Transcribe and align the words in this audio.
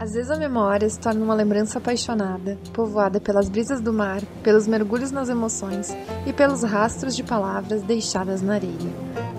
Às 0.00 0.12
vezes 0.12 0.30
a 0.30 0.36
memória 0.36 0.88
se 0.88 0.98
torna 0.98 1.24
uma 1.24 1.34
lembrança 1.34 1.78
apaixonada, 1.78 2.56
povoada 2.72 3.20
pelas 3.20 3.48
brisas 3.48 3.80
do 3.80 3.92
mar, 3.92 4.22
pelos 4.44 4.68
mergulhos 4.68 5.10
nas 5.10 5.28
emoções 5.28 5.88
e 6.24 6.32
pelos 6.32 6.62
rastros 6.62 7.16
de 7.16 7.24
palavras 7.24 7.82
deixadas 7.82 8.40
na 8.40 8.54
areia. 8.54 8.92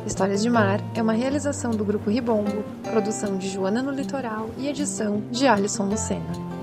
Histórias 0.05 0.41
de 0.41 0.49
Mar 0.49 0.81
é 0.95 1.01
uma 1.01 1.13
realização 1.13 1.71
do 1.71 1.85
Grupo 1.85 2.09
Ribombo, 2.09 2.63
produção 2.91 3.37
de 3.37 3.47
Joana 3.47 3.81
no 3.81 3.91
Litoral 3.91 4.49
e 4.57 4.67
edição 4.67 5.21
de 5.31 5.47
Alisson 5.47 5.85
Lucena. 5.85 6.58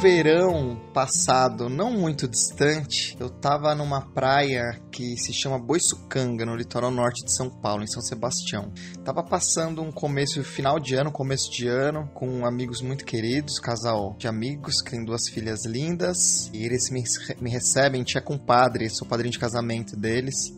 Verão 0.00 0.78
passado, 0.92 1.70
não 1.70 1.90
muito 1.90 2.28
distante, 2.28 3.16
eu 3.18 3.30
tava 3.30 3.74
numa 3.74 4.02
praia 4.02 4.78
que 4.92 5.16
se 5.16 5.32
chama 5.32 5.58
Boiçucanga, 5.58 6.44
no 6.44 6.54
litoral 6.54 6.90
norte 6.90 7.24
de 7.24 7.34
São 7.34 7.48
Paulo, 7.48 7.82
em 7.82 7.86
São 7.86 8.02
Sebastião. 8.02 8.70
Tava 9.04 9.22
passando 9.22 9.80
um 9.82 9.90
começo, 9.90 10.42
final 10.44 10.78
de 10.78 10.94
ano, 10.94 11.10
começo 11.10 11.50
de 11.50 11.66
ano, 11.66 12.10
com 12.12 12.44
amigos 12.44 12.82
muito 12.82 13.04
queridos, 13.06 13.58
casal 13.58 14.14
de 14.18 14.28
amigos 14.28 14.82
que 14.82 14.90
tem 14.90 15.04
duas 15.04 15.28
filhas 15.28 15.64
lindas, 15.64 16.50
e 16.52 16.64
eles 16.64 16.90
me, 16.90 17.02
me 17.40 17.50
recebem, 17.50 18.04
tinha 18.04 18.22
compadre, 18.22 18.90
sou 18.90 19.08
padrinho 19.08 19.32
de 19.32 19.38
casamento 19.38 19.96
deles. 19.96 20.54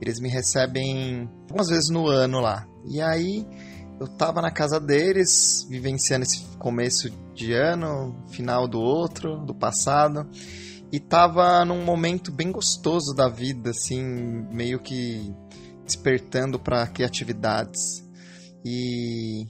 Eles 0.00 0.20
me 0.20 0.28
recebem 0.28 1.30
algumas 1.48 1.68
vezes 1.68 1.88
no 1.88 2.08
ano 2.08 2.40
lá. 2.40 2.66
E 2.86 3.00
aí 3.00 3.46
eu 4.00 4.08
tava 4.08 4.42
na 4.42 4.50
casa 4.50 4.80
deles, 4.80 5.66
vivenciando 5.68 6.24
esse 6.24 6.44
começo 6.58 7.10
de 7.34 7.52
ano, 7.52 8.14
final 8.30 8.66
do 8.66 8.80
outro, 8.80 9.36
do 9.44 9.54
passado, 9.54 10.28
e 10.90 11.00
tava 11.00 11.64
num 11.64 11.84
momento 11.84 12.30
bem 12.30 12.52
gostoso 12.52 13.14
da 13.14 13.28
vida, 13.28 13.70
assim, 13.70 14.02
meio 14.50 14.78
que 14.78 15.34
despertando 15.84 16.58
para 16.58 16.86
criatividades. 16.86 18.06
E, 18.64 19.46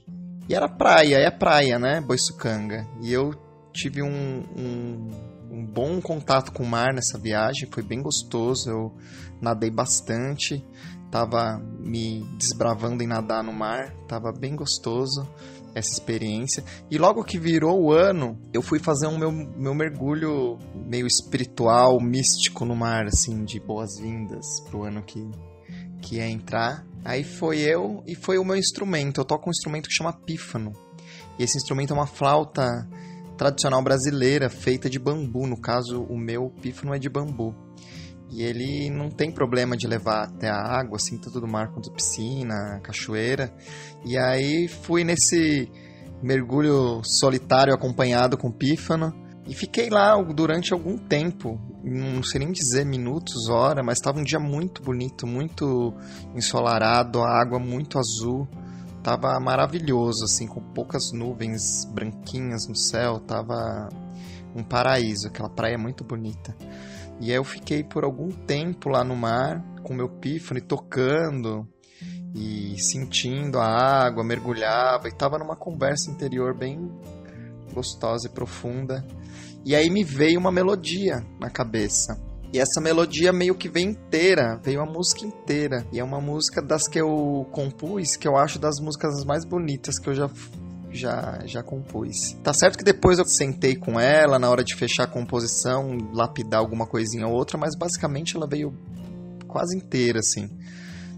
e 0.49 0.55
era 0.55 0.69
praia, 0.69 1.17
é 1.17 1.31
praia, 1.31 1.79
né, 1.79 2.01
Boiçucanga. 2.01 2.87
E 3.03 3.13
eu 3.13 3.33
tive 3.73 4.03
um, 4.03 4.45
um, 4.57 5.11
um 5.53 5.65
bom 5.65 6.01
contato 6.01 6.51
com 6.51 6.63
o 6.63 6.67
mar 6.67 6.95
nessa 6.95 7.19
viagem, 7.19 7.69
foi 7.71 7.83
bem 7.83 8.01
gostoso, 8.01 8.71
eu 8.71 8.93
nadei 9.39 9.71
bastante, 9.71 10.65
tava 11.11 11.59
me 11.79 12.25
desbravando 12.39 13.03
em 13.03 13.07
nadar 13.07 13.45
no 13.45 13.53
mar, 13.53 13.93
tava 14.09 14.33
bem 14.33 14.57
gostoso 14.57 15.29
essa 15.75 15.93
experiência. 15.93 16.65
E 16.91 16.97
logo 16.97 17.23
que 17.23 17.39
virou 17.39 17.83
o 17.83 17.93
ano, 17.93 18.39
eu 18.53 18.63
fui 18.63 18.79
fazer 18.79 19.07
um 19.07 19.19
meu, 19.19 19.31
meu 19.31 19.75
mergulho 19.75 20.59
meio 20.75 21.07
espiritual, 21.07 22.01
místico 22.01 22.65
no 22.65 22.75
mar, 22.75 23.07
assim, 23.07 23.45
de 23.45 23.61
boas-vindas 23.61 24.47
pro 24.69 24.85
ano 24.85 25.03
que, 25.03 25.31
que 26.01 26.17
ia 26.17 26.29
entrar. 26.29 26.85
Aí 27.05 27.25
foi 27.25 27.59
eu 27.59 28.03
e 28.07 28.15
foi 28.15 28.39
o 28.39 28.45
meu 28.45 28.57
instrumento. 28.57 29.21
Eu 29.21 29.25
toco 29.25 29.49
um 29.49 29.51
instrumento 29.51 29.89
que 29.89 29.95
chama 29.95 30.13
pífano. 30.13 30.73
E 31.39 31.43
esse 31.43 31.57
instrumento 31.57 31.93
é 31.93 31.97
uma 31.97 32.07
flauta 32.07 32.89
tradicional 33.37 33.83
brasileira 33.83 34.49
feita 34.49 34.89
de 34.89 34.99
bambu. 34.99 35.47
No 35.47 35.61
caso, 35.61 36.03
o 36.03 36.17
meu 36.17 36.51
pífano 36.61 36.95
é 36.95 36.99
de 36.99 37.09
bambu. 37.09 37.55
E 38.31 38.43
ele 38.43 38.89
não 38.89 39.11
tem 39.11 39.31
problema 39.31 39.77
de 39.77 39.87
levar 39.87 40.25
até 40.25 40.49
a 40.49 40.57
água, 40.57 40.97
assim, 40.97 41.19
tanto 41.19 41.39
do 41.39 41.47
mar 41.47 41.71
quanto 41.71 41.93
piscina, 41.93 42.81
cachoeira. 42.83 43.53
E 44.07 44.17
aí 44.17 44.69
fui 44.69 45.05
nesse 45.05 45.71
mergulho 46.23 47.03
solitário 47.05 47.75
acompanhado 47.75 48.39
com 48.39 48.51
pífano. 48.51 49.13
E 49.47 49.55
fiquei 49.55 49.91
lá 49.91 50.15
durante 50.23 50.73
algum 50.73 50.97
tempo, 50.97 51.61
não 51.85 52.23
sei 52.23 52.39
nem 52.39 52.53
dizer 52.53 52.87
minutos, 52.87 53.49
hora, 53.51 53.83
mas 53.83 53.99
estava 53.99 54.21
um 54.21 54.23
dia 54.23 54.39
muito 54.39 54.81
bonito, 54.83 55.27
muito 55.27 55.93
ensolarado, 56.35 57.21
a 57.21 57.41
água 57.41 57.59
muito 57.59 57.99
azul. 57.99 58.47
Tava 59.03 59.39
maravilhoso, 59.41 60.25
assim, 60.25 60.47
com 60.47 60.61
poucas 60.61 61.11
nuvens 61.13 61.85
branquinhas 61.87 62.69
no 62.69 62.77
céu, 62.77 63.19
tava 63.19 63.89
um 64.55 64.63
paraíso, 64.63 65.27
aquela 65.27 65.49
praia 65.49 65.77
muito 65.77 66.05
bonita. 66.05 66.55
E 67.21 67.31
aí 67.31 67.37
eu 67.37 67.45
fiquei 67.45 67.83
por 67.83 68.05
algum 68.05 68.31
tempo 68.31 68.89
lá 68.89 69.03
no 69.03 69.17
mar 69.17 69.63
com 69.83 69.95
meu 69.95 70.09
pífano 70.09 70.61
tocando 70.61 71.67
e 72.35 72.81
sentindo 72.81 73.59
a 73.59 73.67
água, 73.67 74.25
mergulhava 74.25 75.09
e 75.09 75.13
tava 75.13 75.39
numa 75.39 75.57
conversa 75.57 76.11
interior 76.11 76.57
bem 76.57 76.91
gostosa 77.73 78.27
e 78.27 78.31
profunda. 78.31 79.05
E 79.65 79.75
aí 79.75 79.91
me 79.91 80.05
veio 80.05 80.39
uma 80.39 80.53
melodia 80.53 81.25
na 81.39 81.51
cabeça. 81.51 82.19
E 82.53 82.59
essa 82.59 82.83
melodia 82.83 83.33
meio 83.33 83.55
que 83.55 83.69
vem 83.69 83.91
inteira, 83.91 84.61
veio 84.63 84.83
a 84.83 84.85
música 84.85 85.25
inteira. 85.25 85.87
E 85.91 85.99
é 85.99 86.05
uma 86.05 86.21
música 86.21 86.61
das 86.61 86.87
que 86.87 87.01
eu 87.01 87.47
compus, 87.51 88.15
que 88.15 88.29
eu 88.29 88.37
acho 88.37 88.59
das 88.59 88.79
músicas 88.79 89.25
mais 89.25 89.45
bonitas 89.45 89.99
que 89.99 90.11
eu 90.11 90.15
já 90.15 90.31
já, 90.91 91.41
já 91.47 91.63
compus. 91.63 92.35
Tá 92.43 92.53
certo 92.53 92.77
que 92.77 92.85
depois 92.85 93.19
eu 93.19 93.25
sentei 93.25 93.75
com 93.75 93.99
ela 93.99 94.39
na 94.39 94.51
hora 94.51 94.63
de 94.63 94.75
fechar 94.75 95.05
a 95.05 95.07
composição, 95.07 95.97
lapidar 96.13 96.61
alguma 96.61 96.87
coisinha 96.87 97.27
ou 97.27 97.33
outra, 97.33 97.57
mas 97.57 97.75
basicamente 97.75 98.37
ela 98.37 98.47
veio 98.47 98.77
quase 99.49 99.75
inteira, 99.75 100.19
assim. 100.19 100.51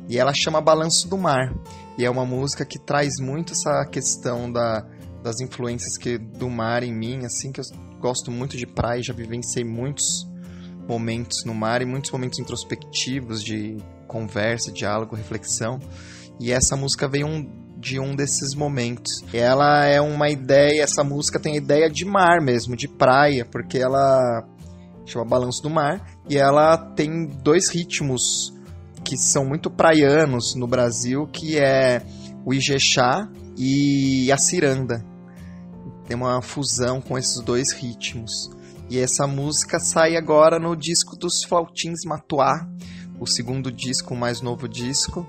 E 0.09 0.17
ela 0.17 0.33
chama 0.33 0.61
Balanço 0.61 1.09
do 1.09 1.19
Mar. 1.19 1.53
E 1.99 2.05
é 2.05 2.11
uma 2.11 2.25
música 2.25 2.65
que 2.65 2.79
traz 2.79 3.19
muito 3.19 3.53
essa 3.53 3.85
questão 3.87 4.53
da, 4.53 4.87
das 5.25 5.41
influências 5.41 5.97
que, 5.97 6.19
do 6.19 6.49
mar 6.49 6.85
em 6.85 6.93
mim, 6.93 7.25
assim, 7.25 7.51
que 7.51 7.61
eu 7.61 7.65
gosto 7.99 8.31
muito 8.31 8.57
de 8.57 8.67
praia, 8.67 9.03
já 9.03 9.13
vivenciei 9.13 9.65
muitos 9.65 10.33
momentos 10.89 11.45
no 11.45 11.55
mar 11.55 11.83
e 11.83 11.85
muitos 11.85 12.11
momentos 12.11 12.39
introspectivos 12.39 13.43
de 13.43 13.77
conversa, 14.07 14.71
diálogo, 14.71 15.17
reflexão. 15.17 15.81
E 16.41 16.53
essa 16.53 16.77
música 16.77 17.09
veio 17.09 17.27
um, 17.27 17.49
de 17.79 17.99
um 17.99 18.15
desses 18.15 18.55
momentos. 18.55 19.25
Ela 19.33 19.85
é 19.87 20.01
uma 20.01 20.29
ideia, 20.31 20.83
essa 20.83 21.05
música 21.05 21.39
tem 21.39 21.55
a 21.55 21.57
ideia 21.57 21.91
de 21.91 22.05
mar 22.05 22.41
mesmo, 22.41 22.77
de 22.77 22.89
praia, 22.89 23.45
porque 23.45 23.79
ela 23.79 24.47
chama 25.07 25.25
Balanço 25.25 25.63
do 25.63 25.71
Mar 25.71 26.01
e 26.29 26.39
ela 26.39 26.77
tem 26.77 27.27
dois 27.27 27.69
ritmos 27.69 28.55
que 29.05 29.19
são 29.19 29.45
muito 29.45 29.71
praianos 29.71 30.55
no 30.55 30.67
Brasil, 30.67 31.27
que 31.27 31.59
é 31.59 32.03
o 32.45 32.55
Ijexá 32.55 33.29
e 33.57 34.33
a 34.33 34.39
ciranda. 34.39 35.05
Tem 36.07 36.17
uma 36.17 36.41
fusão 36.41 37.01
com 37.01 37.19
esses 37.19 37.41
dois 37.41 37.73
ritmos. 37.73 38.51
E 38.89 38.99
essa 38.99 39.27
música 39.27 39.79
sai 39.79 40.17
agora 40.17 40.59
no 40.59 40.77
disco 40.77 41.17
dos 41.17 41.43
Flautins 41.45 42.05
Matuá, 42.05 42.69
o 43.19 43.27
segundo 43.27 43.73
disco, 43.73 44.15
o 44.15 44.17
mais 44.17 44.41
novo 44.41 44.69
disco 44.69 45.27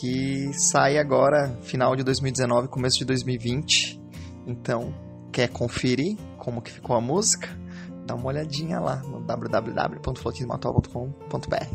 que 0.00 0.52
sai 0.52 0.96
agora 0.96 1.58
final 1.62 1.96
de 1.96 2.04
2019, 2.04 2.68
começo 2.68 2.98
de 2.98 3.04
2020. 3.04 4.00
Então, 4.46 4.94
quer 5.32 5.48
conferir 5.48 6.16
como 6.36 6.62
que 6.62 6.70
ficou 6.70 6.94
a 6.94 7.00
música? 7.00 7.48
Dá 8.06 8.14
uma 8.14 8.28
olhadinha 8.28 8.78
lá 8.78 9.02
no 9.02 9.18
www.flotismoatual.com.br. 9.20 11.66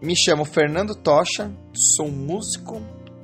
Me 0.00 0.16
chamo 0.16 0.46
Fernando 0.46 0.94
Tocha, 0.94 1.52
sou 1.74 2.10
músico, 2.10 2.80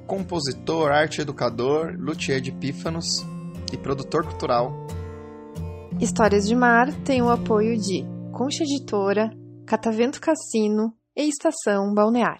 compositor, 0.07 0.93
arte 0.93 1.23
educador, 1.23 1.97
luthier 1.99 2.43
de 2.43 2.53
pífanos 2.53 3.25
e 3.73 3.79
produtor 3.79 4.25
cultural. 4.25 4.87
Histórias 6.01 6.47
de 6.47 6.55
Mar 6.55 6.93
tem 7.05 7.21
o 7.21 7.29
apoio 7.29 7.77
de 7.77 8.05
Concha 8.33 8.63
Editora, 8.63 9.33
Catavento 9.67 10.21
Cassino 10.21 10.95
e 11.17 11.29
Estação 11.29 11.93
Balnear. 11.93 12.39